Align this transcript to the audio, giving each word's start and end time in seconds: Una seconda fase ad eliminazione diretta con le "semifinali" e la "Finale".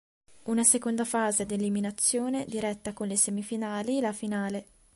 Una 0.45 0.63
seconda 0.63 1.05
fase 1.05 1.43
ad 1.43 1.51
eliminazione 1.51 2.45
diretta 2.47 2.91
con 2.91 3.07
le 3.07 3.15
"semifinali" 3.15 3.99
e 3.99 4.01
la 4.01 4.11
"Finale". 4.11 4.65